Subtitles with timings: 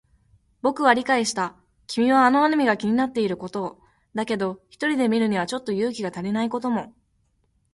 [0.63, 1.53] 僕は理解した。
[1.85, 3.81] 君はあのアニメが気になっていることを。
[4.15, 6.95] だけど、一人で見るにはちょっと勇気が足りないことも。